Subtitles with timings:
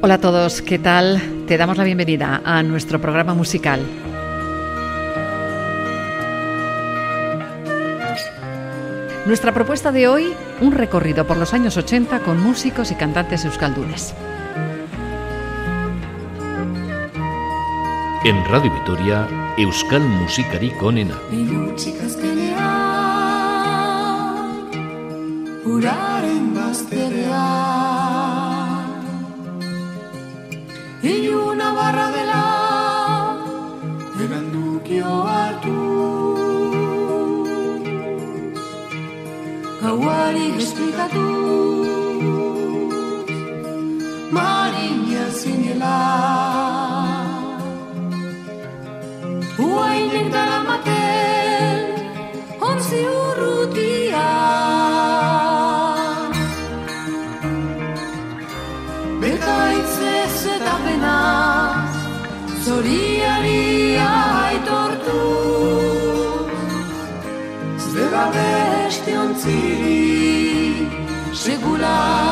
[0.00, 1.20] Hola a todos, ¿qué tal?
[1.48, 3.80] Te damos la bienvenida a nuestro programa musical.
[9.26, 14.14] Nuestra propuesta de hoy, un recorrido por los años 80 con músicos y cantantes euskaldunes.
[18.24, 19.26] En Radio Vitoria,
[19.56, 21.18] Euskal Musikari konena.
[40.58, 41.26] Esplikatu
[44.36, 45.98] Marina zinela.
[49.66, 51.84] Uainek daramaten
[52.68, 54.30] Ontzi urrutia.
[59.22, 61.92] Bekaitzez eta penaz
[62.64, 63.62] Zoriari
[64.08, 65.20] aitortu.
[67.92, 69.87] Zera beste ontziri
[71.48, 72.27] segula.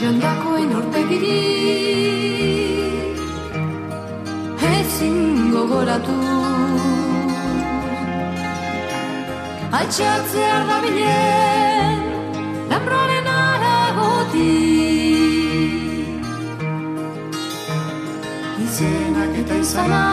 [0.00, 1.40] Jandakoen orpegiri
[4.68, 5.18] Ezin
[5.52, 6.14] gogoratu.
[9.78, 12.00] Altxeatzear da bilen
[12.70, 14.48] Lambraren aragoti
[18.64, 20.04] Izenak eta izana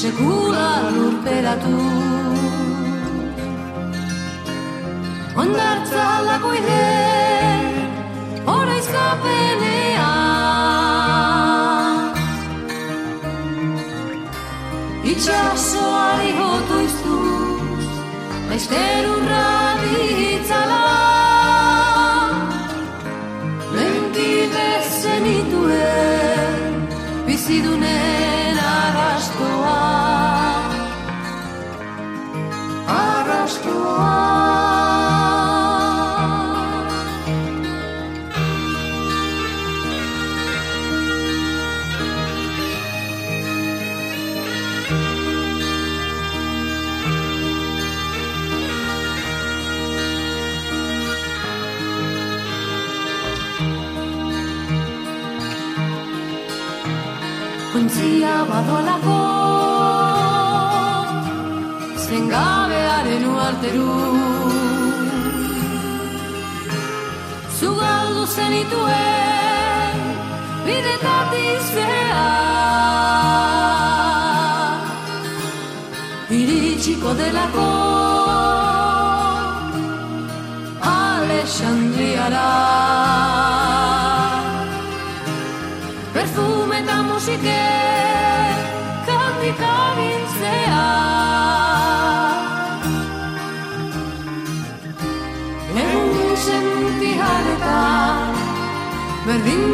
[0.00, 2.23] Sekula lurperatu
[5.44, 6.84] Ondartza aldako ide
[8.46, 10.12] Horaizkapenea
[15.12, 17.90] Itxasoari hotu iztuz
[58.54, 59.20] badolako
[62.06, 63.94] Zengabearen uarteru
[67.58, 69.98] Zugaldu zenituen
[70.66, 72.26] Bidetatik zea
[76.38, 77.70] Iritsiko delako
[80.94, 82.48] Alexandriara.
[86.14, 87.73] Perfume eta musike
[99.26, 99.73] Berlin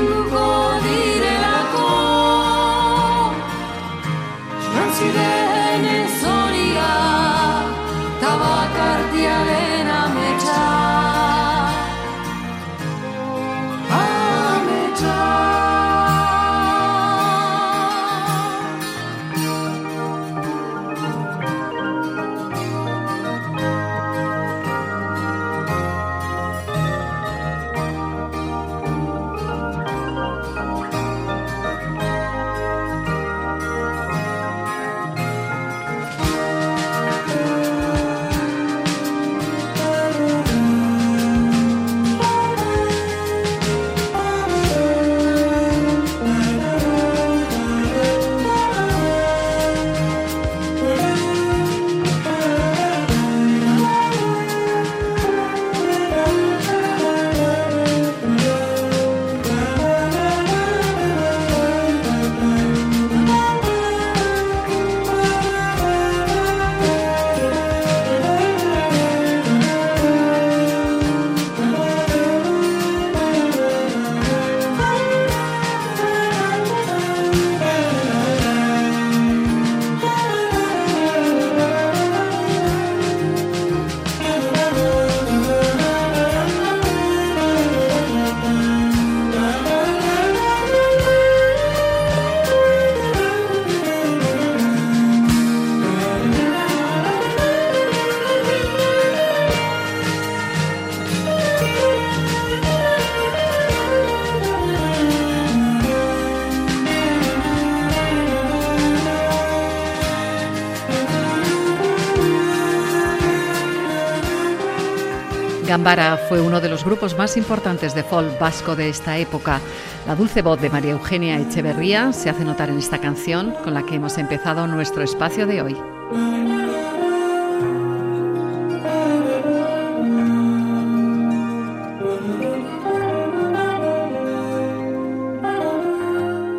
[115.81, 119.61] Gambara fue uno de los grupos más importantes de folk vasco de esta época.
[120.07, 123.87] La dulce voz de María Eugenia Echeverría se hace notar en esta canción con la
[123.87, 125.77] que hemos empezado nuestro espacio de hoy.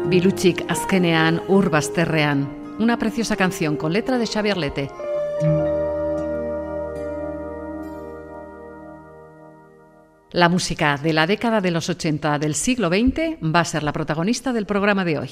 [0.10, 4.90] Biluchik azkenean Urbasterrean, una preciosa canción con letra de Xavier Lete.
[10.34, 13.92] La música de la década de los 80 del siglo XX va a ser la
[13.92, 15.30] protagonista del programa de hoy.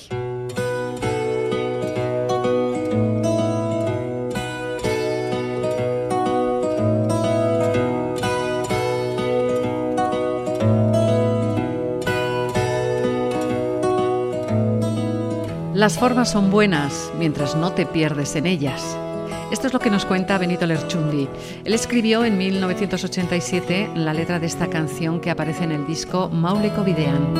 [15.73, 18.97] Las formas son buenas mientras no te pierdes en ellas.
[19.51, 21.27] Esto es lo que nos cuenta Benito Lerchundi.
[21.65, 26.83] Él escribió en 1987 la letra de esta canción que aparece en el disco Mauleko
[26.83, 27.33] Videan.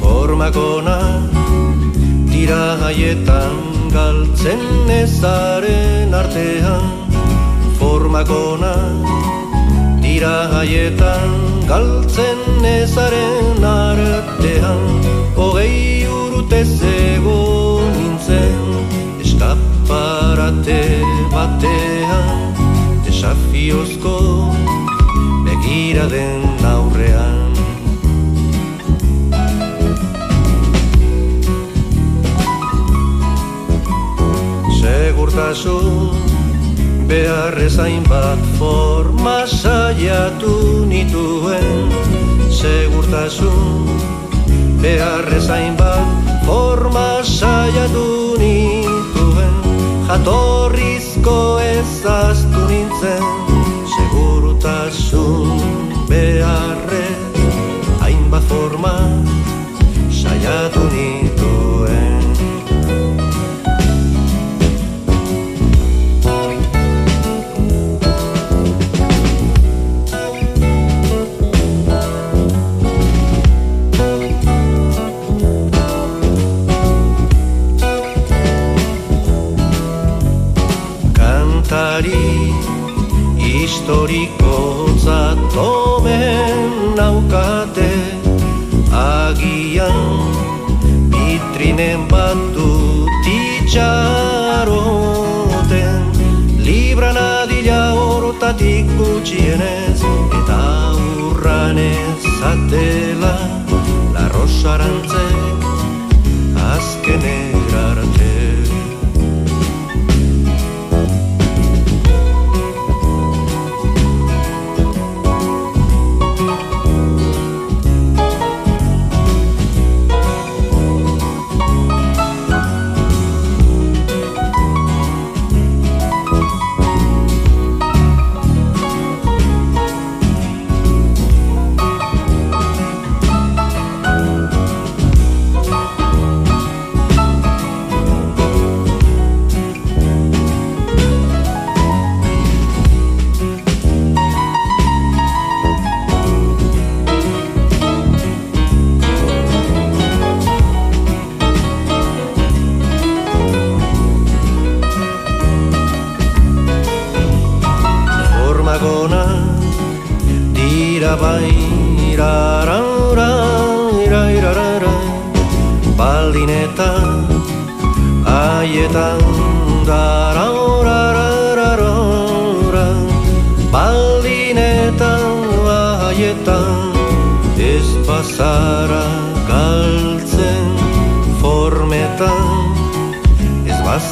[0.00, 1.28] Formakona
[2.30, 7.02] tira haietan galtzen ezaren artean
[10.00, 10.60] tira
[11.72, 14.82] galtzen ezaren artean
[15.38, 17.36] hogei urte zego
[17.94, 18.58] nintzen
[19.24, 20.80] eskaparate
[21.32, 22.42] batean.
[23.06, 24.16] Desafiozko
[25.46, 27.56] begira den aurrean.
[34.82, 36.21] Segurtasun
[37.12, 41.92] beharrezain bat forma saiatu nituen.
[42.48, 43.84] Segurtasun
[44.80, 46.08] beharrezain bat
[46.46, 48.06] forma saiatu
[48.40, 49.56] nituen.
[50.08, 51.36] Jatorrizko
[51.66, 53.24] ezaztu nintzen
[53.96, 55.60] segurtasun
[56.08, 57.04] beharre
[58.00, 58.96] hainbat forma
[60.08, 61.21] saiatu nituen
[83.38, 86.58] historiko zatomen
[86.96, 87.92] naukate.
[88.92, 89.98] Agian
[91.12, 94.42] vitrinen bat dut itxaroten
[96.66, 100.00] libran adila hortatik gutxienez
[100.40, 100.62] eta
[101.28, 103.36] urran ezatela
[104.14, 105.41] la rosarantzek azken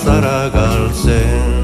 [0.01, 1.60] ez bazara galtzen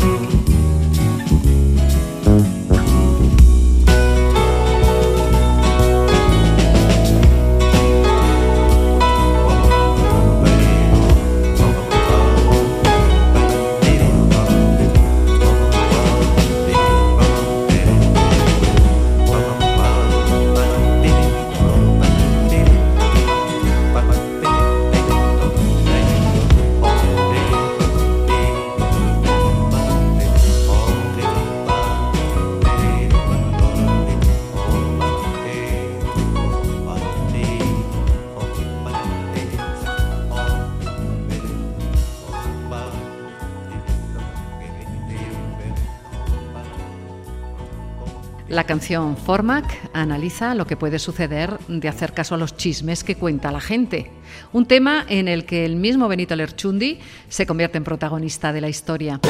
[49.16, 53.60] Formac analiza lo que puede suceder de hacer caso a los chismes que cuenta la
[53.60, 54.12] gente.
[54.52, 58.68] Un tema en el que el mismo Benito Lerchundi se convierte en protagonista de la
[58.68, 59.20] historia.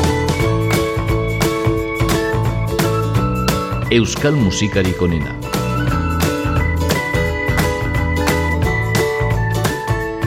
[3.90, 5.34] Euskal Musikari Konena.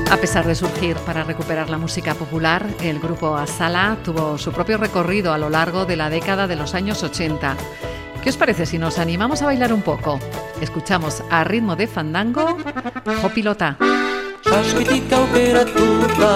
[0.09, 4.79] A pesar de surgir para recuperar la música popular, el grupo Asala tuvo su propio
[4.79, 7.55] recorrido a lo largo de la década de los años 80.
[8.23, 10.19] ¿Qué os parece si nos animamos a bailar un poco?
[10.61, 12.57] Escuchamos a ritmo de fandango
[13.21, 13.77] Jopilota.
[14.43, 16.31] Šaškitika opera tuta,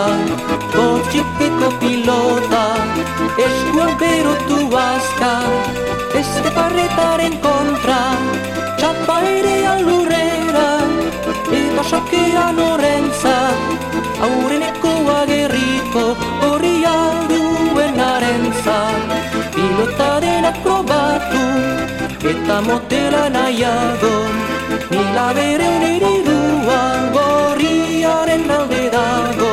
[0.72, 2.76] kočipiko pilota,
[3.38, 5.42] es guambero tu vasca,
[6.14, 8.00] es que parretar en contra,
[8.78, 10.78] chapaire alurera,
[11.52, 13.50] eta sokean orentza,
[14.22, 14.93] aureneko
[22.32, 24.14] eta motela nahiago,
[24.92, 29.52] nila bere uniriduan, gorriaren alde dago,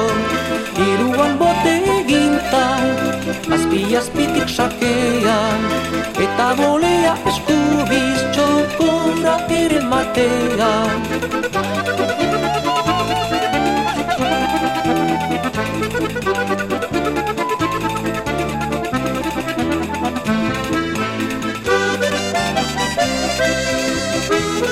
[0.86, 2.86] iruan bote egintan,
[3.56, 5.66] azpi azpitik sakean,
[6.26, 12.39] eta bolea eskubiz txokora ere matean.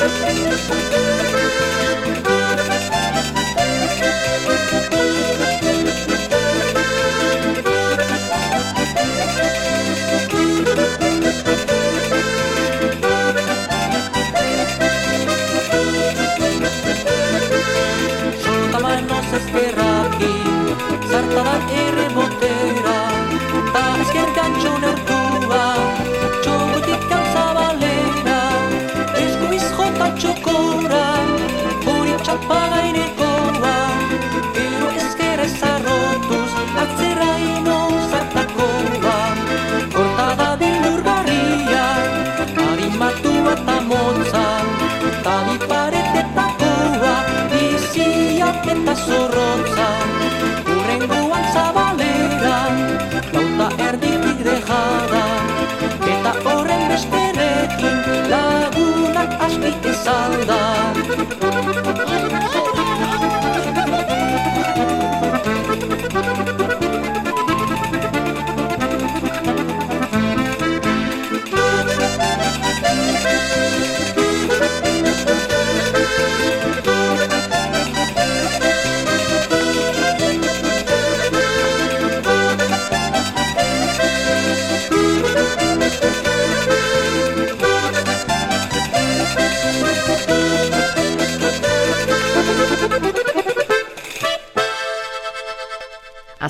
[0.09, 0.88] Música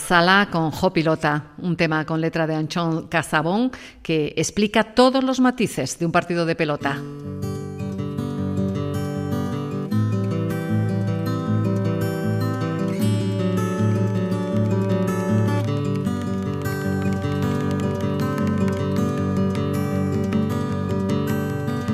[0.08, 3.70] Azala con Jopilota, un tema con letra de Anchón Casabón
[4.02, 6.96] que explica todos los matices de un partido de pelota.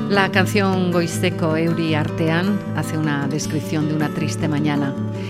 [0.09, 4.95] La canción Goiseco Euri Artean hace una descripción de una triste mañana.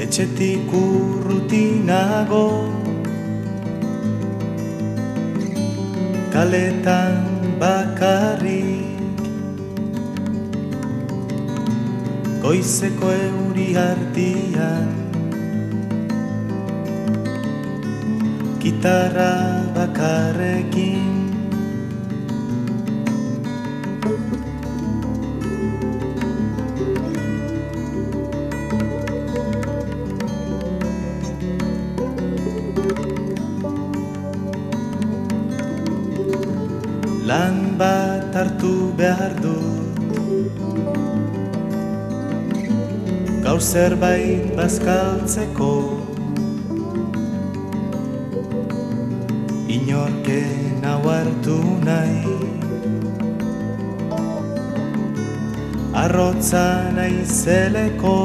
[0.00, 2.46] Etxetik urrutinago
[6.32, 7.20] kaletan
[7.60, 8.80] bakarrik.
[12.40, 14.88] Goizeko euri artian
[18.64, 19.32] Gitarra
[19.76, 21.19] bakarrekin
[43.70, 45.74] zerbait bazkaltzeko.
[49.76, 52.38] Inorken hartu nahi.
[56.02, 56.66] Arrotza
[56.98, 58.18] naizeleko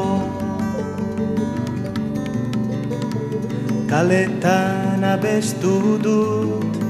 [3.91, 6.83] kaletan abestu dut.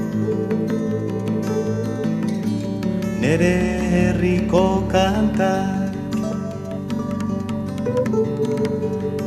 [3.20, 3.56] Nere
[3.92, 5.75] herriko kantak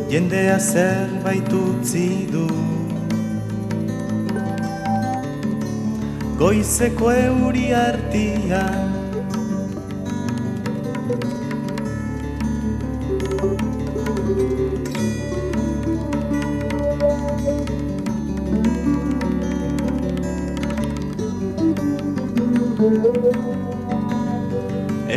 [0.10, 2.48] jendea zerbait utzi du.
[6.40, 8.88] Goizeko euri artian.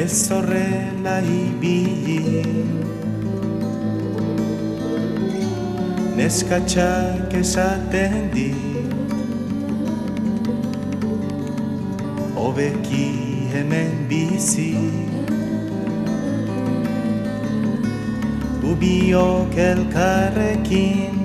[0.02, 3.01] Ez horrela ibili
[6.16, 8.52] Neskatxak esaten di.
[12.36, 14.76] Obeki hemen bizi.
[18.60, 21.16] Gubiok elkarrekin.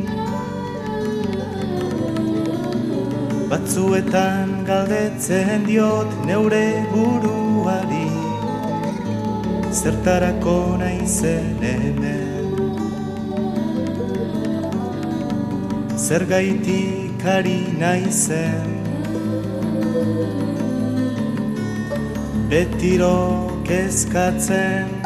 [3.51, 8.08] Batzuetan galdetzen diot neure buruari.
[9.71, 12.37] Zertarako naizen hemen
[16.08, 18.70] Zergaitik ari naizen
[22.48, 23.17] Betiro
[23.67, 24.96] kezkatzen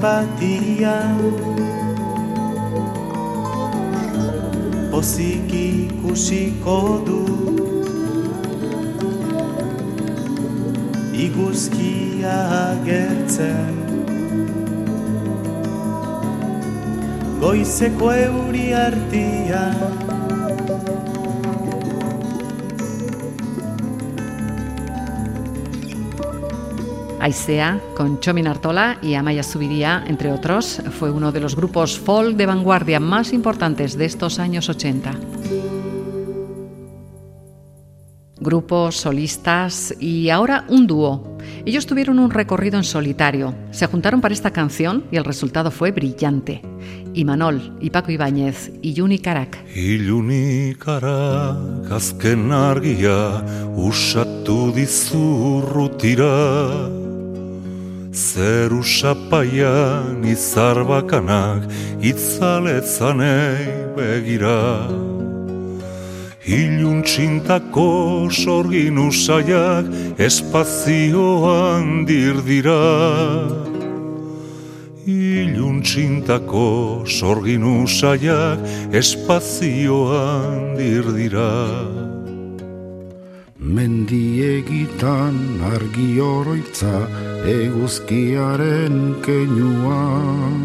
[0.00, 1.18] batian
[4.90, 7.22] pozik ikusiko du.
[11.26, 13.76] Iguzkia agertzen.
[17.40, 20.15] Goizeko euri artian
[27.26, 32.36] Aisea, con Chomin Artola y Amaya Zubiría, entre otros, fue uno de los grupos folk
[32.36, 35.10] de vanguardia más importantes de estos años 80.
[38.38, 41.36] Grupos, solistas y ahora un dúo.
[41.64, 45.90] Ellos tuvieron un recorrido en solitario, se juntaron para esta canción y el resultado fue
[45.90, 46.62] brillante.
[47.12, 49.66] Imanol, y Paco Ibáñez y Juni Karak.
[58.16, 61.68] Zeru sapaian izar bakanak
[62.00, 64.88] itzaletzanei begira.
[66.46, 69.88] Ilun txintako sorgin usaiak
[70.22, 72.78] espazioan dirdira
[75.10, 78.62] Ilun txintako sorgin usaiak
[78.94, 81.50] espazioan dirdira
[83.58, 85.34] Mendiegitan
[85.74, 90.60] argi oroitza eguzkiaren keinuan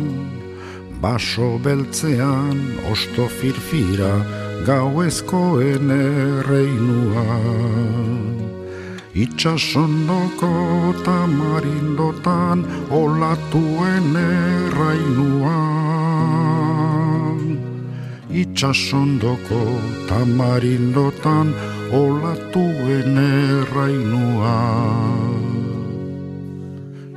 [1.02, 2.60] Baso beltzean
[2.92, 4.26] osto firfira
[4.66, 7.62] gauezkoen erreinuan.
[9.14, 15.82] Itxasondoko tamarindotan olatuen errainuan
[18.32, 21.56] Itxasondoko tamarindotan
[21.92, 25.51] olatuen errainuan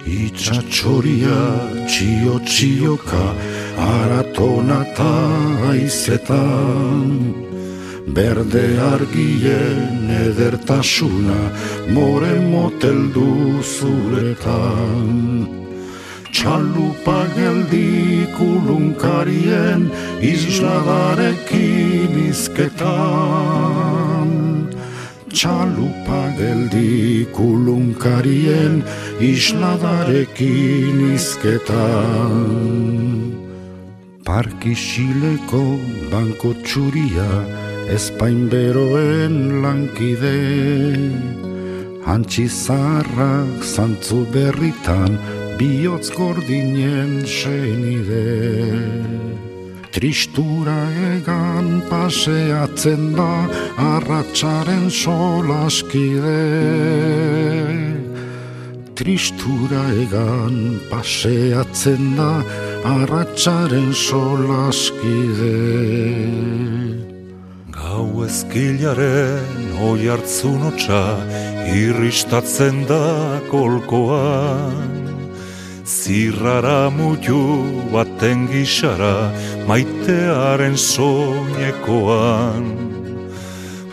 [0.04, 1.36] Itxatxoria
[1.88, 3.24] txio txioka
[3.80, 5.14] aratona eta
[5.70, 7.32] aizetan
[8.16, 11.40] Berde argien edertasuna
[11.88, 15.08] more moteldu zuretan
[16.28, 19.88] Txalupa geldi kulunkarien
[20.20, 23.73] isladarekin izketan
[25.34, 28.76] Txalupa geldi kulunkarien
[29.18, 32.36] isladarekin izketan
[34.22, 35.64] Parkisileko
[36.12, 37.26] banko txuria
[37.96, 40.38] Espain beroen lankide.
[42.14, 45.18] Antxi zarrak zantzu berritan
[45.58, 48.24] Biotz gordinen senide
[49.94, 53.46] Tristura egan paseatzen da
[53.78, 56.40] arratsaren solaskide.
[58.98, 60.56] Tristura egan
[60.90, 62.32] paseatzen da
[62.96, 65.54] arratsaren solaskide.
[67.78, 71.04] Gau ezkilaren oi hartzun otxa
[71.70, 75.03] irristatzen da kolkoan
[75.84, 77.60] Zirrara mutu
[77.92, 79.28] baten gixara
[79.68, 82.64] maitearen soinekoan.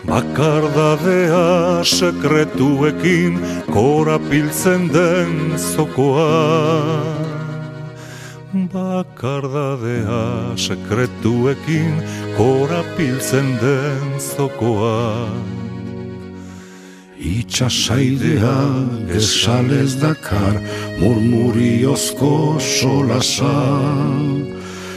[0.08, 3.36] Bakardadea sekretuekin
[3.68, 7.28] korapiltzen den zokoan.
[8.72, 12.02] Bakardadea sekretuekin
[12.38, 15.71] korapiltzen den zokoan
[17.22, 18.58] Itxasaidea
[19.06, 20.58] gesalez dakar
[20.98, 23.54] murmuriozko solasa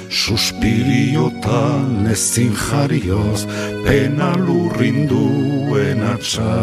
[0.09, 3.45] Suspiriotan ezin jarioz
[3.85, 6.55] pena lurrinduen atxa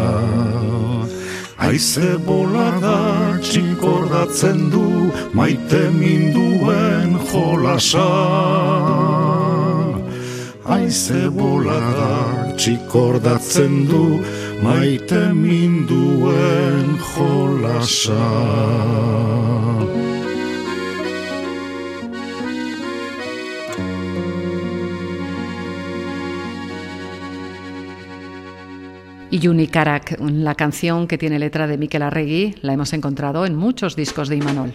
[1.63, 8.09] Aize bolada txikordatzen du maite minduen jolasa
[10.63, 13.81] Aize bolada txikordatzen
[14.63, 18.15] maite minduen jolasa.
[30.43, 34.37] La canción que tiene letra de Miquel Arregui, la hemos encontrado en muchos discos de
[34.37, 34.73] Imanol.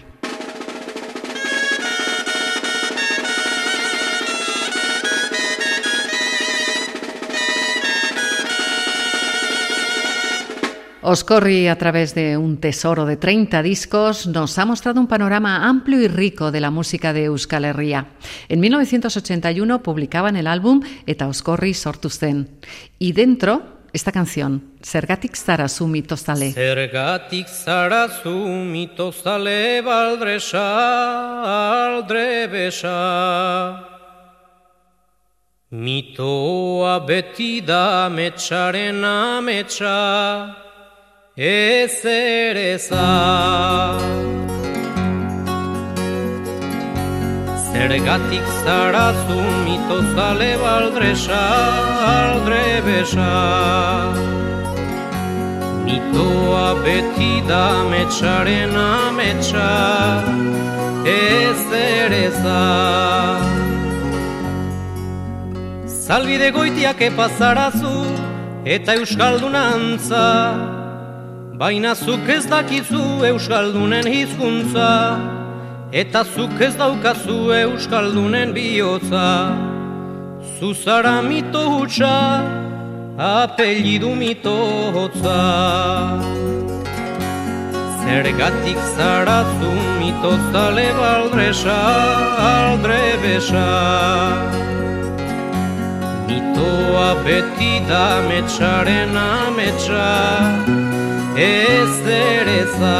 [11.09, 15.99] Oscorri, a través de un tesoro de 30 discos, nos ha mostrado un panorama amplio
[15.99, 18.09] y rico de la música de Euskal Herria.
[18.47, 22.59] En 1981 publicaban el álbum Eta Oscorri sortu zen.
[22.99, 26.53] Y dentro, esta canción, Zergatik zara zu mitozale.
[26.53, 33.83] Zergatik zara zu mitozale baldresa, aldrebesa.
[35.71, 40.68] Mitoa beti da metxaren ametsa,
[41.39, 42.77] ez ere
[47.71, 51.43] Zergatik zara zu mito zale baldresa,
[52.13, 53.31] aldre besa
[55.85, 59.69] Mitoa beti da metxaren ametsa,
[61.07, 62.25] ez ere
[65.87, 67.95] Zalbide goitiak epazarazu
[68.65, 70.78] eta euskaldunantza
[71.59, 74.91] Baina zuk ez dakizu euskaldunen hizkuntza
[75.91, 79.25] Eta zuk ez daukazu euskaldunen bihotza.
[80.59, 82.13] Zuzara mito hutsa,
[83.17, 84.55] apellidu mito
[84.95, 85.39] hotza.
[88.05, 91.79] Zergatik zara zu mito zale baldresa,
[92.53, 93.69] aldre besa
[96.27, 100.88] Mitoa beti da metxaren ametsa
[101.39, 102.97] ez dereza.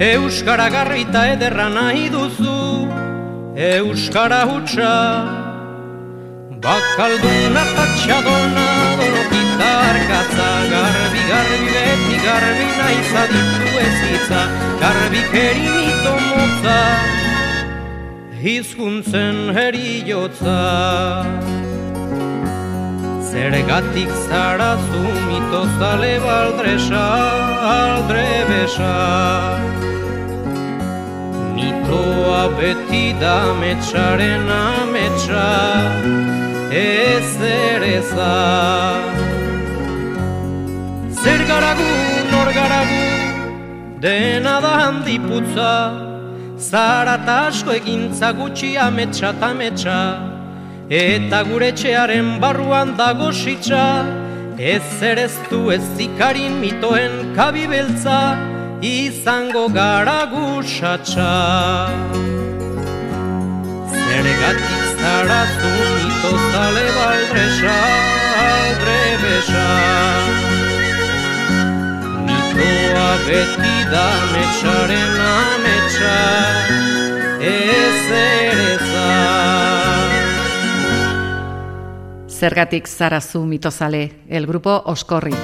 [0.00, 2.88] Euskara garrita ederra nahi duzu
[3.56, 4.94] Euskara hutsa.
[6.64, 8.66] Bakalduna patxadona
[9.00, 14.42] dorokitar katza Garbi, garbi, beti garbi nahi zaditu ezitza
[14.82, 16.80] Garbi keri mito motza
[18.42, 20.58] Hizkuntzen heri jotza
[23.30, 27.04] Zergatik zara zu mito zale baldresa
[27.72, 28.94] aldre besa
[31.54, 35.46] Mitoa beti da metxaren ametsa
[36.70, 38.34] ez ereza
[41.22, 41.92] Zer garagu,
[42.32, 43.04] nor garagu,
[44.00, 45.72] dena da handiputza.
[46.56, 50.29] Zara tasko egintza gutxi ametsa ametsa
[50.90, 54.02] eta gure txearen barruan dago sitxa,
[54.58, 58.34] ez ere ez du ez zikarin mitoen kabibeltza,
[58.82, 61.30] izango gara gusatxa.
[63.94, 67.78] Zergatik zara zu mito zale baldresa,
[68.48, 69.68] aldre besa.
[72.26, 76.18] Mitoa beti da metxaren ametsa,
[77.54, 78.70] ez ere
[82.40, 85.34] Zergatik zarazu mitozale, el grupo Oskorri.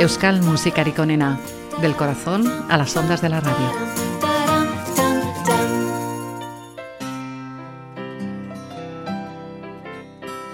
[0.00, 1.38] Euskal musikarik onena,
[1.80, 4.01] del corazón a las ondas de la radio.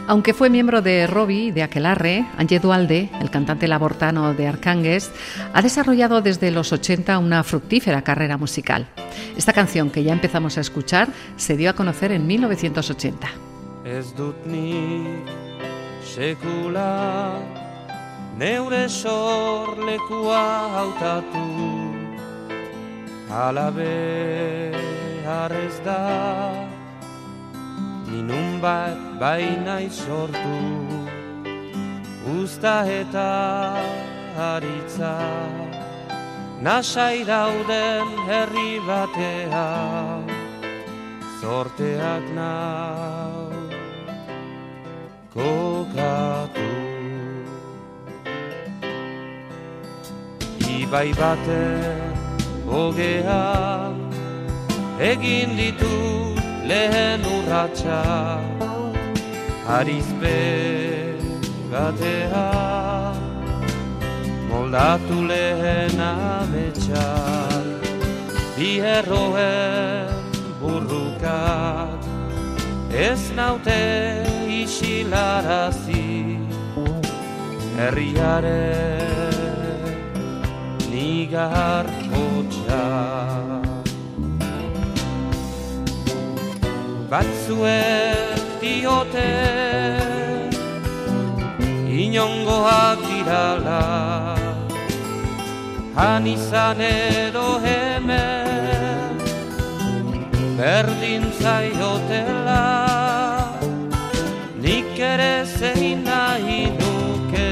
[0.09, 5.11] Aunque fue miembro de Robbie de Aquelarre, Angie Dualde, el cantante labortano de Arcánguez,
[5.53, 8.89] ha desarrollado desde los 80 una fructífera carrera musical.
[9.37, 13.29] Esta canción que ya empezamos a escuchar se dio a conocer en 1980.
[13.85, 15.29] Ez dut nik
[16.01, 17.37] sekula
[18.39, 18.89] neure
[28.11, 30.59] Ninun bat baina sortu
[32.41, 33.77] Usta eta
[34.37, 35.15] haritza
[36.65, 39.69] Nasai dauden herri batea
[41.41, 43.49] Zorteak nau
[45.39, 46.73] kokatu.
[50.79, 51.65] Ibai bate
[52.67, 53.43] hogea
[54.99, 56.38] Egin ditut
[56.71, 58.03] lehen urratxa
[59.77, 60.39] Arizpe
[61.71, 62.49] batea
[64.51, 67.09] Moldatu lehen ametsa
[68.57, 70.13] Bi herroen
[70.61, 71.99] burrukat
[72.91, 76.39] Ez naute isilarazi.
[77.77, 79.29] Herriaren
[80.91, 83.28] nigar hotxak
[87.11, 89.33] batzuek diote
[91.89, 93.85] inongoak dirala.
[95.97, 99.17] Han izan edo hemen
[100.59, 102.65] berdin zaiotela.
[104.63, 107.49] Nik ere zein nahi nuke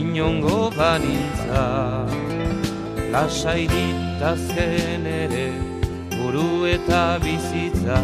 [0.00, 1.64] inongo banintza.
[3.12, 5.65] Lasai ditazken ere
[6.26, 7.98] buru eta bizitza.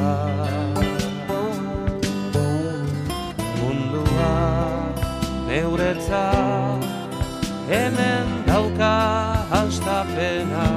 [3.59, 4.35] Mundua
[5.49, 6.25] neuretza
[7.71, 8.95] hemen dauka
[9.51, 10.69] hastapena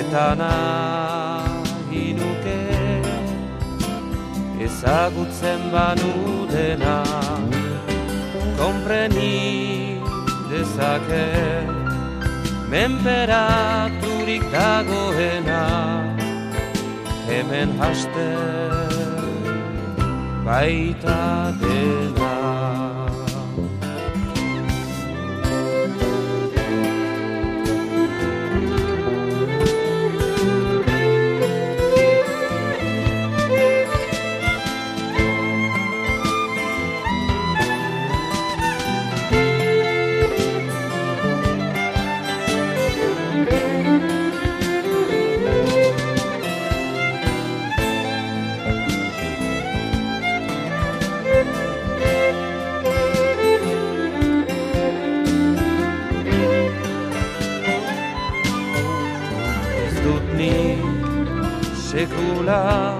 [0.00, 2.60] eta nahi nuke
[4.68, 6.14] ezagutzen banu
[6.54, 6.96] dena
[8.62, 9.34] kompreni
[10.50, 11.79] dezake
[12.70, 15.66] menperaturik dagoena
[17.26, 18.30] hemen haste
[20.46, 22.38] baita dena
[62.50, 62.94] sekula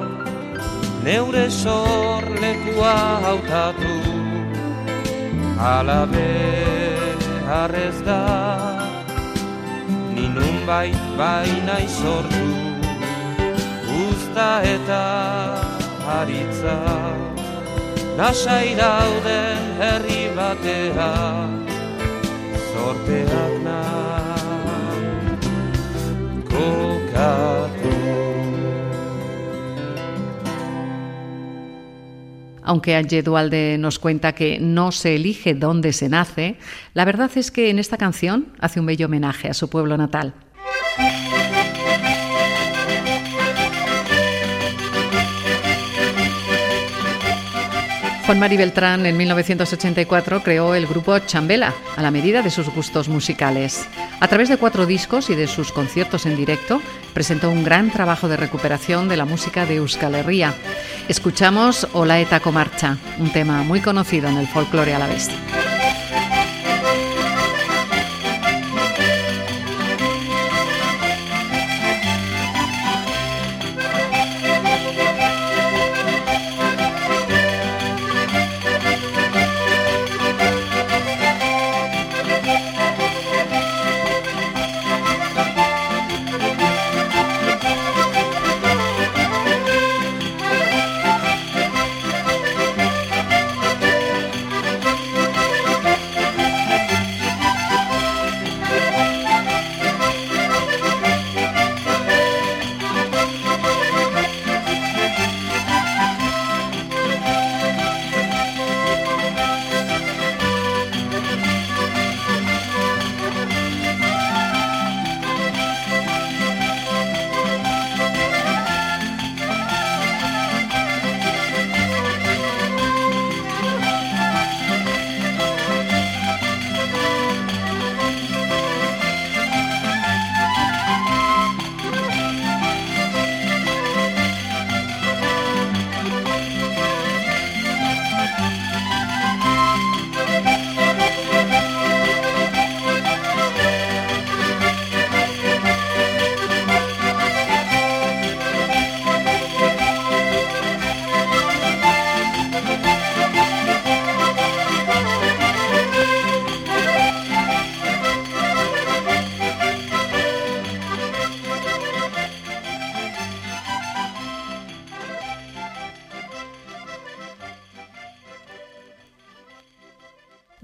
[1.04, 3.94] neure sorlekua hautatu.
[5.58, 6.30] Alabe
[7.48, 8.20] harrez da
[10.14, 12.46] ninun bai baina sortu
[14.04, 15.04] usta eta
[16.06, 16.78] haritza
[18.16, 21.12] nasai dauden herri batea
[22.72, 24.29] sorteak nahi
[32.70, 36.54] Aunque Angie Dualde nos cuenta que no se elige dónde se nace,
[36.94, 40.34] la verdad es que en esta canción hace un bello homenaje a su pueblo natal.
[48.24, 53.08] Juan Mari Beltrán en 1984 creó el grupo Chambela a la medida de sus gustos
[53.08, 53.88] musicales.
[54.20, 56.80] A través de cuatro discos y de sus conciertos en directo,
[57.12, 60.54] presentó un gran trabajo de recuperación de la música de Euskal Herria.
[61.08, 65.30] Escuchamos Olaetako Marcha, un tema muy conocido en el folclore alavés.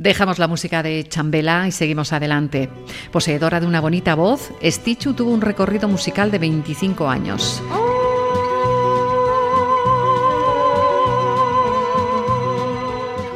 [0.06, 2.68] Dejamos la música de Chambela y seguimos adelante.
[3.10, 7.60] Poseedora de una bonita voz, Stichu tuvo un recorrido musical de 25 años.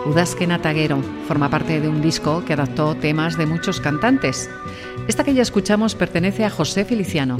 [0.07, 4.49] Udazken Ataguero forma parte de un disco que adaptó temas de muchos cantantes.
[5.09, 7.37] Esta que ya escuchamos pertenece a José Feliciano.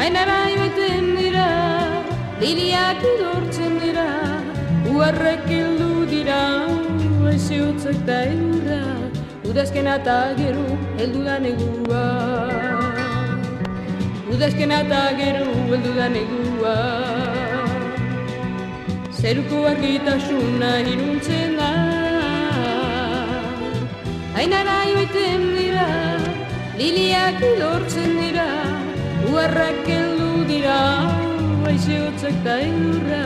[0.00, 1.48] Ainara ibeten dira
[2.40, 4.08] Liliak idortzen dira
[4.94, 6.40] Uarrek heldu dira
[7.30, 8.80] Aize hotzak da eurra
[9.50, 10.64] Udazken eta gero
[10.98, 12.02] heldu da negua.
[14.30, 16.74] Udazken eta gero heldu da negua.
[19.10, 21.72] Zeruko argitasuna iruntzen da.
[24.38, 25.88] Ainara joiten dira
[26.78, 28.79] Liliak idortzen dira
[29.30, 30.78] Uarrak heldu dira
[31.70, 33.22] Aize hotzak da eurra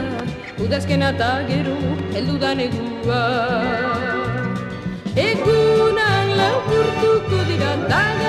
[0.65, 1.75] Udazken eta gero
[2.15, 3.23] heldu da negua.
[5.25, 8.24] Egunak lapurtuko dira, dagaba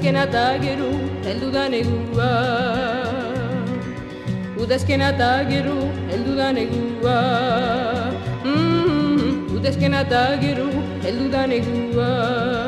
[0.00, 0.90] udazken eta gero,
[1.24, 2.28] heldu da negua.
[4.56, 5.76] Udazken eta gero,
[6.08, 7.16] heldu da negua.
[8.44, 10.70] Mm, udazken eta gero,
[11.04, 12.59] heldu da negua.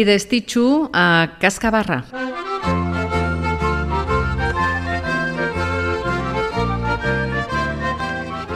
[0.00, 2.06] Y de Stichu a Cascabarra.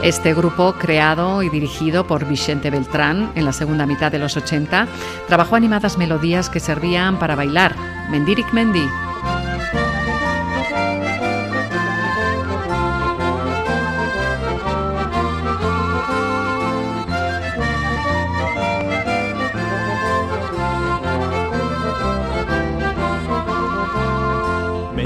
[0.01, 4.87] Este grupo, creado y dirigido por Vicente Beltrán en la segunda mitad de los 80,
[5.27, 7.75] trabajó animadas melodías que servían para bailar.
[8.09, 8.89] Mendirik Mendi.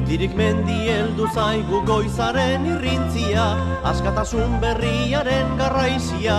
[0.10, 3.44] Mendirik mendi heldu zaigu goizaren irrintzia,
[3.86, 6.38] askatasun berriaren garraizia.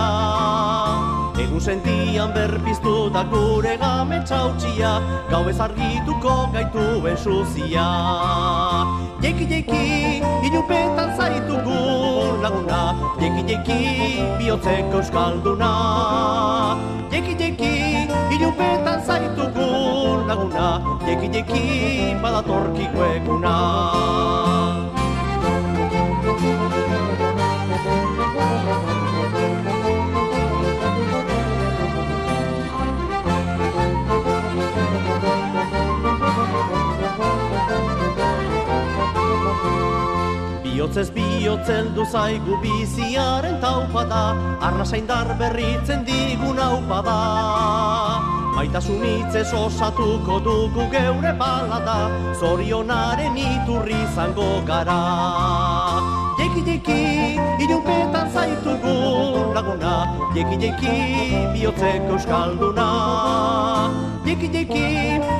[1.38, 4.90] Egun sentian berpiztu da gure game txautxia,
[5.30, 7.86] gau ez argituko gaituen suzia.
[9.22, 9.86] Jeki jeki,
[10.50, 11.78] inupetan zaitugu
[12.42, 12.82] laguna,
[13.22, 13.80] jeki jeki,
[14.42, 15.70] bihotzeko euskalduna.
[17.14, 17.69] Jeki jeki,
[18.34, 19.68] inupetan zaitugu
[20.28, 20.66] laguna,
[21.06, 21.64] jeki jeki,
[22.22, 23.54] badatorkiko eguna.
[40.90, 47.14] Bihotzez bihotzel du zaigu biziaren taupada, arnasaindar berritzen digun aupada.
[48.56, 52.10] Maitasun hitzez osatuko dugu geure balada,
[52.40, 56.19] zorionaren iturri zango gara.
[56.50, 58.94] Jeki jeki, inupetan zaitugu
[59.54, 59.92] laguna,
[60.34, 60.94] jeki jeki,
[61.54, 62.86] bihotzeko euskalduna.
[64.26, 64.86] Jeki jeki,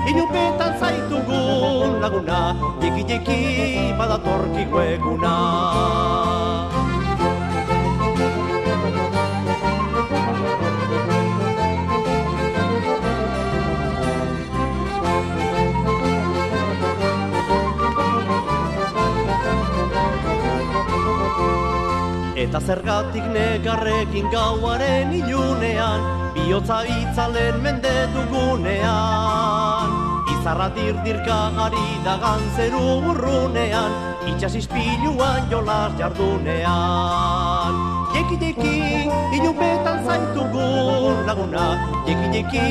[0.06, 3.40] inupetan zaitugu laguna, jeki jeki,
[3.98, 5.34] badatorkiko eguna.
[22.50, 26.02] Eta zergatik negarrekin gauaren ilunean,
[26.34, 29.92] bihotza itzalen mende dugunean.
[30.34, 32.82] Izarra dirdirka gari dagan zeru
[33.12, 33.94] urrunean,
[34.32, 37.78] itxas ispiluan jolas jardunean.
[38.18, 38.74] Jeki jeki,
[39.38, 40.02] inupetan
[41.30, 42.64] laguna, jeki jeki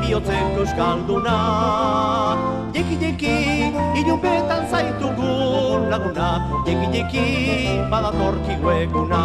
[0.00, 1.36] bihotzeko euskalduna.
[2.74, 3.36] Jeki jeki
[4.00, 6.28] ilunpetan zaitugun laguna,
[6.66, 7.26] jeki jeki
[7.90, 9.22] badatorkigu eguna.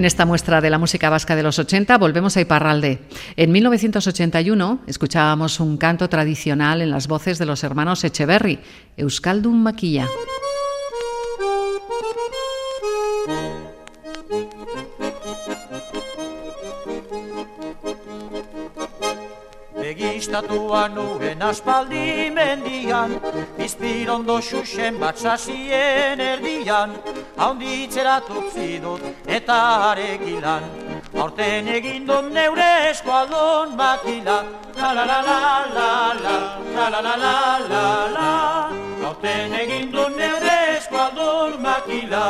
[0.00, 3.00] En esta muestra de la música vasca de los 80 volvemos a Iparralde.
[3.36, 8.60] En 1981 escuchábamos un canto tradicional en las voces de los hermanos Echeverry,
[8.96, 10.08] Euskaldun Maquilla.
[20.30, 23.16] Begiztatua nuen aspaldi mendian
[23.58, 26.94] Bizpirondo xuxen bat sasien erdian
[27.36, 29.58] Haunditzeratuk zidut eta
[29.90, 30.62] aregilan.
[31.18, 34.38] Horten egin dut neure eskualdon makila
[34.78, 35.40] La la la la
[35.74, 35.90] la
[36.22, 36.36] la
[36.76, 38.30] La la la la la la.
[39.02, 42.26] Horten egin dut neure eskualdon makila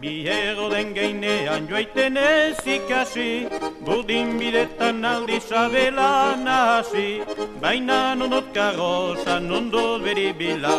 [0.00, 3.48] Biego den geinean joaiten ez ikasi,
[3.84, 7.20] burdin bidetan aldi sabela nahasi,
[7.60, 10.72] baina nondot kagoza, nondot beri bila,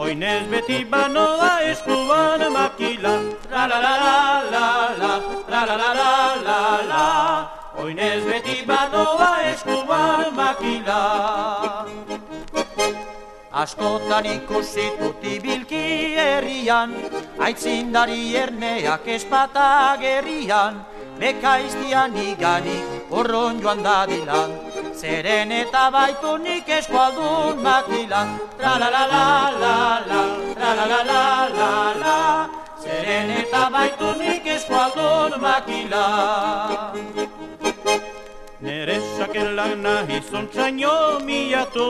[0.00, 3.14] oinez beti banoa eskuban makila.
[3.52, 4.16] La la la la
[4.54, 4.66] la
[5.02, 5.12] la,
[5.52, 6.10] la la la la
[6.48, 6.60] la
[6.90, 7.04] la,
[7.84, 11.00] oinez beti banoa eskuban makila.
[13.54, 16.90] Askotan ikusi dut ibilki herrian,
[17.38, 20.80] aitzindari erneak espata gerrian,
[21.20, 24.50] bekaiztian iganik urron joan dadilan.
[24.98, 26.34] Zeren eta baitu
[26.78, 28.28] eskualdun makilan,
[28.58, 29.26] tra la la la
[29.62, 29.76] la
[30.08, 30.22] la,
[30.54, 31.24] tra la la la
[31.58, 32.18] la la,
[32.82, 34.10] zeren eta baitu
[34.56, 36.98] eskualdun makilan.
[38.60, 41.88] Nere sakelak nahi zontzaino miatu,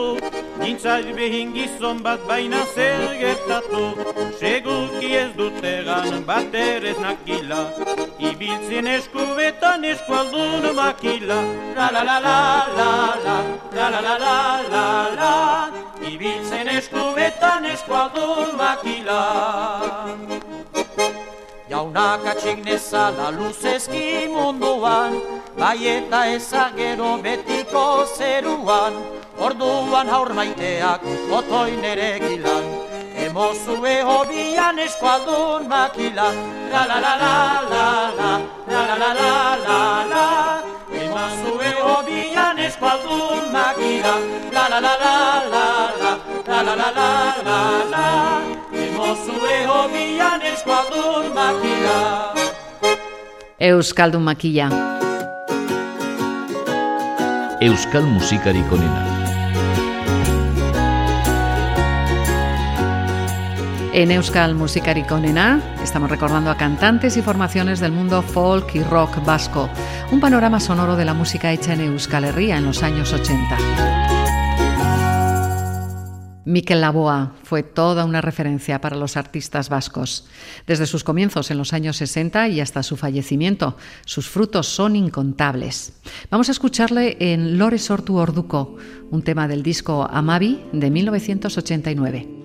[0.59, 3.83] Nintzaiz behin gizon bat baina zer gertatu,
[4.39, 7.61] Seguki ez dute gan bat erez nakila,
[8.29, 11.39] Ibiltzen eskubetan eskualdun makila.
[11.77, 12.39] La la la la
[12.77, 12.89] la
[13.25, 13.37] la,
[13.77, 14.37] la la la la
[14.73, 14.85] la
[15.19, 15.33] la,
[16.11, 19.21] Ibiltzen eskubetan eskualdun makila.
[21.69, 25.17] Jaunak atxik nezala luzezki munduan,
[25.57, 28.93] bai eta ezagero betiko zeruan,
[29.45, 31.01] orduan haur maiteak
[31.37, 32.65] otoin ere gilan.
[33.25, 36.27] Emozue hobian eskualdun makila,
[36.71, 37.33] la la la la
[37.71, 37.85] la
[38.19, 38.31] la,
[38.69, 39.33] la la la la
[39.65, 39.79] la
[40.11, 40.25] la,
[41.01, 44.15] Emozue hobian eskualdun makila,
[44.53, 45.17] la la la la
[45.53, 45.65] la
[46.01, 46.13] la,
[46.45, 47.09] la la la la
[47.47, 47.59] la
[47.93, 48.54] la,
[49.67, 52.33] Hobian eskualdun makila.
[53.59, 54.69] Euskaldun Maquilla.
[57.61, 59.15] Euskal musikarik onena.
[63.93, 69.23] En Euskal Musikarik Onena estamos recordando a cantantes y formaciones del mundo folk y rock
[69.23, 69.69] vasco,
[70.11, 74.14] un panorama sonoro de la música hecha en Euskal Herria en los años 80.
[76.45, 80.27] Miquel Laboa fue toda una referencia para los artistas vascos.
[80.67, 85.93] Desde sus comienzos en los años 60 y hasta su fallecimiento, sus frutos son incontables.
[86.29, 88.77] Vamos a escucharle en Lore Sortu Orduko,
[89.09, 92.44] un tema del disco Amabi de 1989.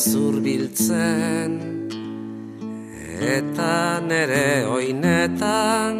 [0.00, 1.52] Zurbiltzen.
[3.20, 5.98] Eta nere oinetan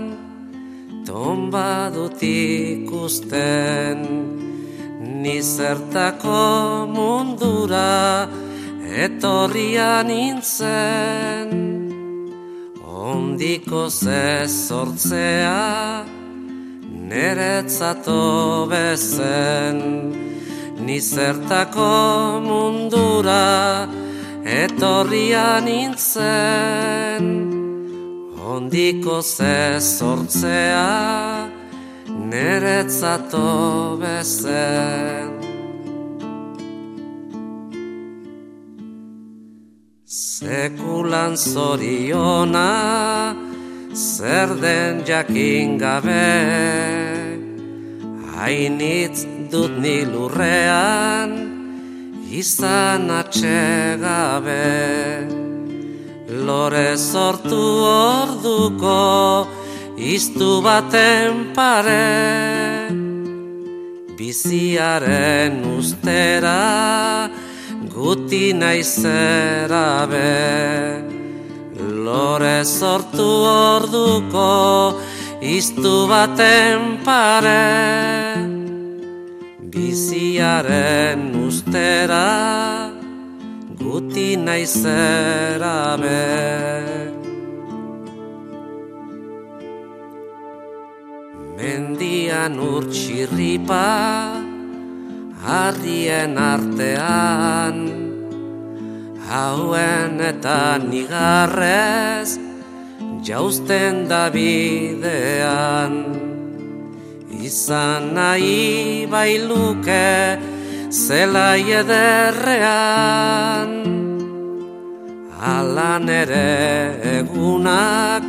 [1.05, 3.99] Tomba dut ikusten
[5.21, 8.29] Nizertako mundura
[9.05, 11.53] Etorrian nintzen.
[12.89, 16.05] Ondiko ze sortzea
[17.11, 20.20] Neretzato bezen
[20.91, 23.87] Nizertako mundura
[24.43, 27.27] Etorria nintzen.
[28.43, 31.47] Ondiko ze sortzea
[32.31, 33.47] Neretzato
[34.01, 35.31] bezen
[40.05, 42.71] Sekulan zoriona
[43.95, 46.31] zer den jakin gabe.
[48.35, 51.31] Hainitz dut ni lurrean
[52.31, 54.67] izan atxegabe
[56.47, 57.59] Lore sortu
[57.91, 59.49] orduko
[59.99, 62.91] iztu baten pare.
[64.17, 67.29] Biziaren ustera
[67.91, 71.03] guti naizera be
[72.07, 74.49] Lore sortu orduko
[75.43, 78.50] iztu baten pare
[79.71, 82.91] Biziaren ustera
[83.79, 86.27] guti naizera be.
[91.55, 93.87] Mendian urtsirripa
[95.47, 97.79] harrien artean
[99.31, 102.41] hauen eta nigarrez
[103.23, 105.95] jausten da bidean
[107.41, 110.37] izan nahi bailuke
[110.93, 113.71] zelai ederrean.
[115.41, 118.25] Alan ere egunak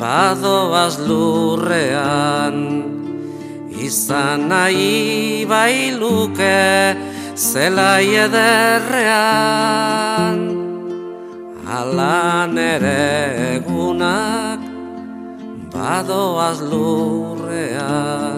[0.00, 2.56] badoaz lurrean.
[3.88, 6.96] Izan nahi bailuke
[7.36, 9.60] zelai ederrean.
[11.80, 13.04] Alan ere
[13.56, 14.60] egunak
[15.74, 18.29] badoaz lurrean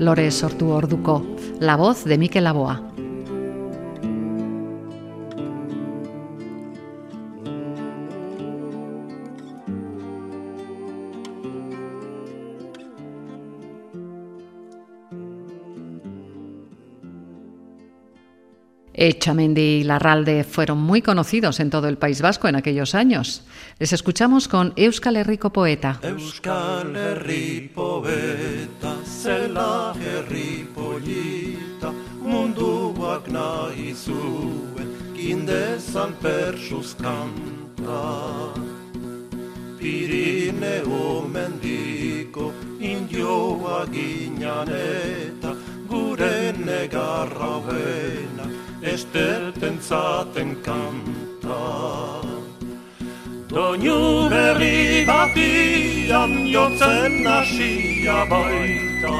[0.00, 1.20] Lore sortu orduko,
[1.60, 2.89] la voz de Mikel Laboa.
[19.00, 23.42] Echamendi y Larralde fueron muy conocidos en todo el País Vasco en aquellos años.
[23.78, 25.98] Les escuchamos con Euskal Herriko Poeta.
[26.02, 38.52] Euskal Herri poeta, zela herri polita, munduak nahi zuen, kindezan persuz kanta.
[39.78, 45.54] Pirineo mendiko, indioa ginean eta,
[45.88, 48.29] gure negarra huena,
[48.92, 51.60] esteten zaten kanta.
[53.50, 59.18] Doinu berri batian jotzen hasia baita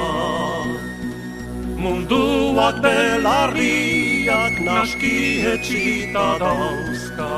[1.82, 7.34] Munduak belarriak naski etxita dauzka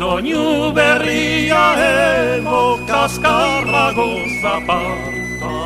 [0.00, 4.10] Doinu berria emo kaskarrago
[4.42, 5.56] zaparta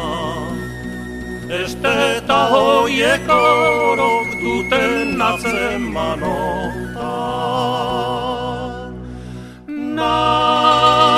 [1.64, 7.12] Esteta hoiek orok duten atzemanota
[9.96, 11.15] nahikoa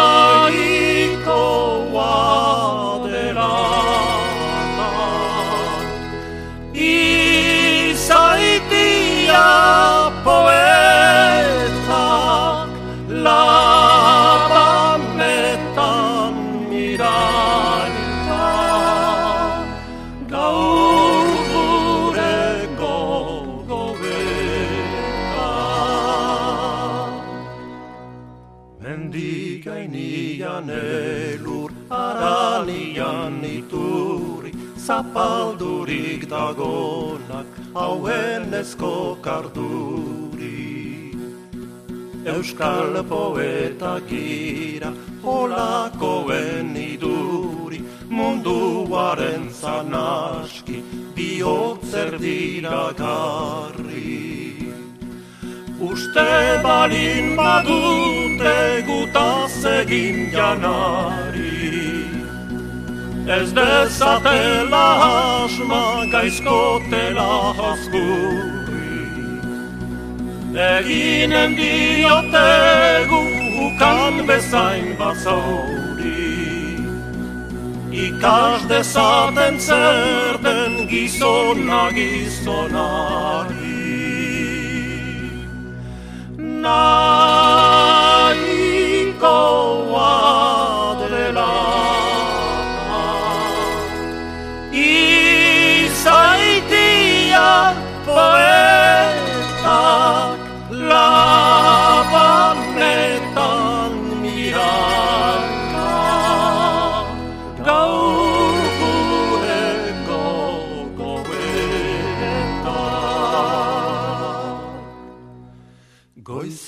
[29.89, 41.13] Mendigainian elur aralian iturri Zapaldurik dagonak hauen ezko karduri.
[42.25, 44.93] Euskal poeta gira
[45.25, 47.81] holakoen iduri
[48.11, 50.83] Munduaren zanaski
[51.17, 54.08] bihotzer dira garri
[55.81, 62.03] Uste balin badute gutaz egin janari.
[63.29, 64.87] Ez dezatela
[65.45, 68.59] asma gaizkotela haskurri
[70.59, 73.23] Eginen diotegu
[73.67, 76.27] ukan bezain bazauri.
[77.93, 83.58] Ikas dezaten zer den gizona gizonari
[86.63, 88.08] night.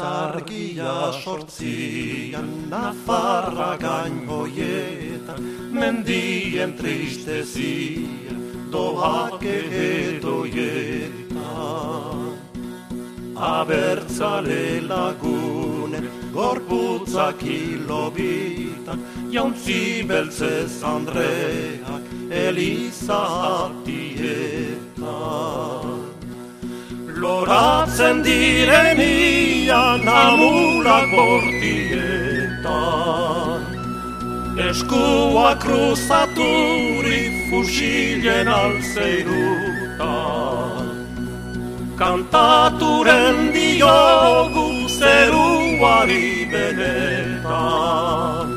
[0.01, 5.40] Goizargia sortzian Nafarra gainoietan
[5.76, 8.32] Mendien tristezia
[8.72, 10.57] doak egetoietan
[13.36, 23.61] Abertzale lagunen gorputzak hilobitan Jauntzi beltzez Andreak elizatietan
[27.20, 32.64] Loratzen direnian amulak bortietan.
[34.70, 39.60] Eskua kruzaturi fusilen alzeirutan
[42.00, 48.48] Kantaturen diogu zeruari benetan.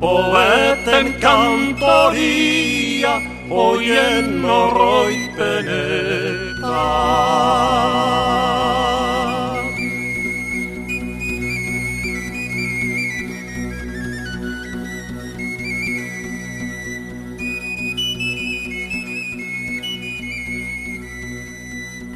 [0.00, 6.27] Poeten kantoria oien norroitpenetan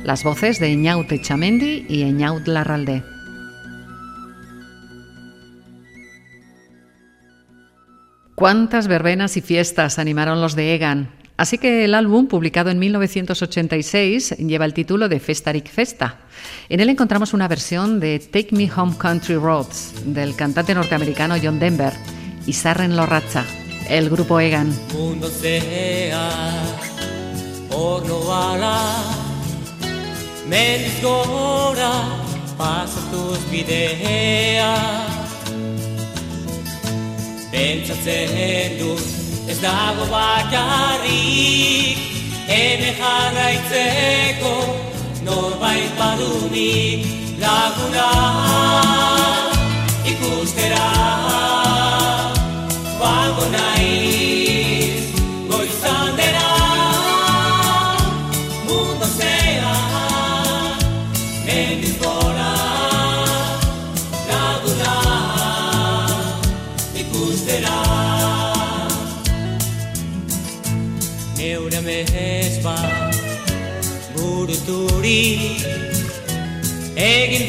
[0.04, 3.02] Las voces de Eñaut Echamendi y Eñaut Larralde.
[8.34, 11.21] Cuántas verbenas y fiestas animaron los de Egan.
[11.36, 16.20] Así que el álbum, publicado en 1986, lleva el título de Festarik Festa.
[16.68, 21.58] En él encontramos una versión de Take Me Home Country Roads del cantante norteamericano John
[21.58, 21.92] Denver
[22.46, 23.44] y Sarren Lorratza,
[23.88, 24.72] el grupo Egan.
[38.78, 41.98] Dut ez dago bakarrik
[42.46, 44.54] Hene jarraitzeko
[45.24, 47.06] norbait badunik
[47.42, 48.10] laguna.
[50.12, 50.88] Ikustera
[52.98, 53.81] Joango naiz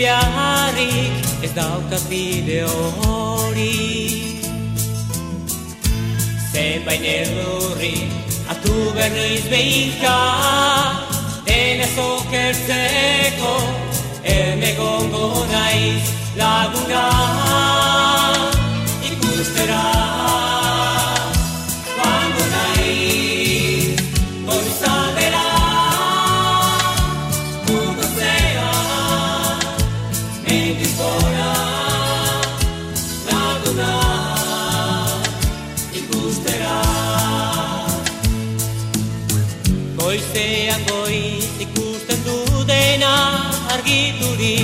[0.03, 4.35] Egin beharrik ez daukat bide hori.
[6.51, 8.11] Zenbait neurri
[8.49, 10.17] hartu berriz behinka
[11.47, 13.55] Dena zokertzeko
[14.27, 16.03] Eme gongo naiz
[16.35, 17.05] laguna.
[19.07, 20.22] Ikustera
[43.93, 44.57] argituri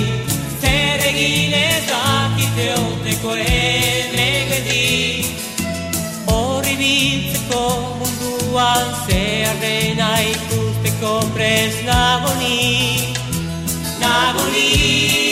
[0.60, 4.82] Zer egin ez dakite oteko emegedi
[6.26, 7.62] Horri biltzeko
[8.02, 13.14] munduan zehar dena ikusteko prez nagoni
[14.02, 15.29] Nagoni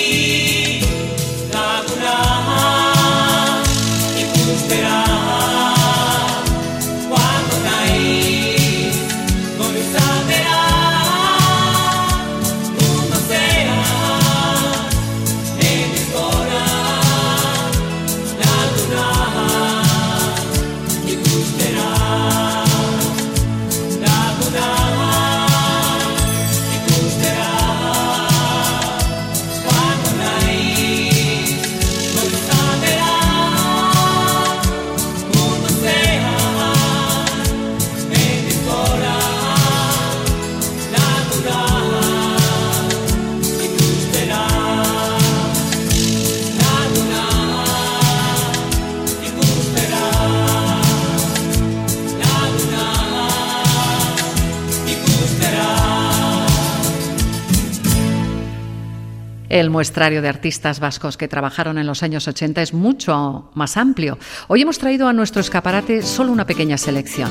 [59.59, 64.17] El muestrario de artistas vascos que trabajaron en los años 80 es mucho más amplio.
[64.47, 67.29] Hoy hemos traído a nuestro escaparate solo una pequeña selección.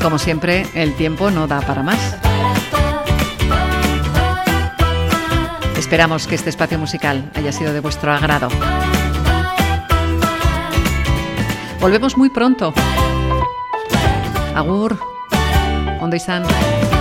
[0.00, 2.16] Como siempre, el tiempo no da para más.
[5.76, 8.48] Esperamos que este espacio musical haya sido de vuestro agrado.
[11.82, 12.72] Volvemos muy pronto.
[14.54, 14.98] Agur,
[16.00, 16.99] ondo izan.